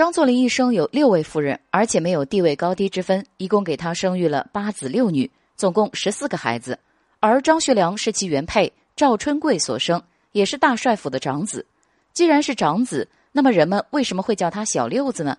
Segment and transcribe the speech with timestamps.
[0.00, 6.78] 张作霖一生有六位夫人，而且没有地位高低之分，一共给他生育了八子六女，总共十四个孩子。
[7.18, 10.02] 而张学良是其原配赵春贵所生，
[10.32, 11.66] 也是大帅府的长子。
[12.14, 15.36] 既然是长子，那么人们为什么会叫他小六子呢？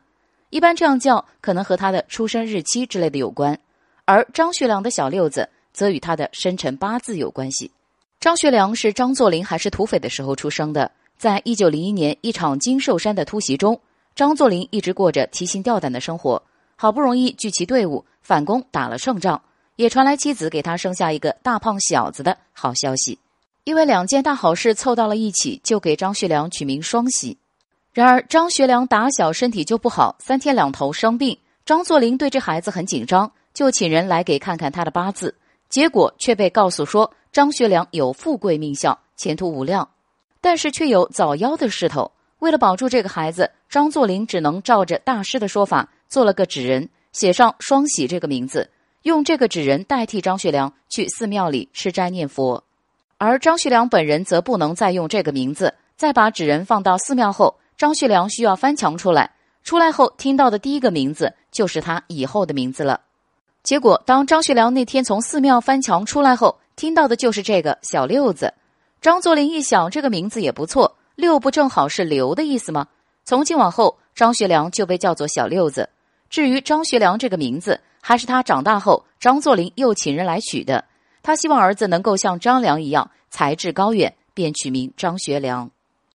[0.51, 3.57] 一般这样叫，可能和他的出生日期之类的有关。
[4.05, 7.71] 而张学良的小六子，则与他的生辰八字有关系。
[8.19, 10.91] 张学良是张作霖还是土匪的时候出生的。
[11.17, 13.81] 在一九零一年一场金寿山的突袭中，
[14.15, 16.41] 张作霖一直过着提心吊胆的生活。
[16.75, 19.41] 好不容易聚齐队伍反攻，打了胜仗，
[19.75, 23.19] 也传来妻子给他生下一个大胖小子的好消息。
[23.63, 27.37] 因为两件大好事凑到了一起，就给张学良取名双喜。
[27.93, 31.37] 然而张学良打小身体就不好，三天两头生病。
[31.63, 35.35] 张作霖对这孩子很紧张，就请人来给看看他的八字，
[35.69, 39.87] 结果却被告诉说张学良有富贵命相，前途无量。
[40.41, 42.11] 但是却有早夭的势头。
[42.39, 48.69] 为了保住这个孩子，张作霖只能照着大师的说法做了个纸人，写上“双喜”这个名字，
[49.03, 52.61] 用这个纸人代替张学良去寺庙里吃斋念佛。
[53.17, 55.73] 而张学良本人则不能再用这个名字。
[55.95, 59.31] 再把纸人放到寺庙后，张学良需要翻墙出来。
[59.63, 62.99] 出来后听到的第一个名字就是他以后的名字了。
[63.63, 68.53] 结果，当张学良那天从寺庙翻墙出来后，听到的就是这个小六子。
[68.99, 72.87] 张作霖一想，这个名字也不错，六不正好是刘的意思吗？
[73.23, 75.89] 从今往后，张学良就被叫做小六子。
[76.29, 80.83] 至于张学良这个名字，还是他长大后张作霖又请人来取的。
[81.23, 85.69] 他希望儿子能够像张良一样才智高远，便取名张学良。